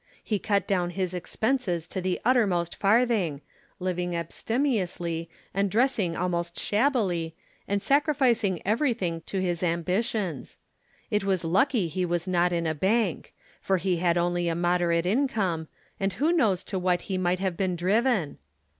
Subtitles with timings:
[0.23, 3.41] He cut down his expenses to the uttermost farthing,
[3.79, 7.35] living abstemiously and dressing almost shabbily,
[7.67, 10.57] and sacrificing everything to his ambitions.
[11.11, 15.05] It was lucky he was not in a bank; for he had only a moderate
[15.05, 15.67] income,
[15.99, 18.39] and who knows to what he might have been driven?